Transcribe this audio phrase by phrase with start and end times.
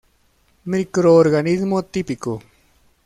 [0.65, 2.41] Microorganismo típico.